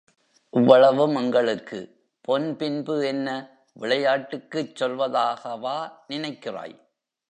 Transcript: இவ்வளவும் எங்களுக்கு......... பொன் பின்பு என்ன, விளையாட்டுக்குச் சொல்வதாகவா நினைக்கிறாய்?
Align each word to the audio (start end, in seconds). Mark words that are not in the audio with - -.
இவ்வளவும் 0.53 1.15
எங்களுக்கு......... 1.15 1.79
பொன் 2.21 2.55
பின்பு 2.55 3.07
என்ன, 3.07 3.27
விளையாட்டுக்குச் 3.79 4.75
சொல்வதாகவா 4.79 5.77
நினைக்கிறாய்? 6.07 6.75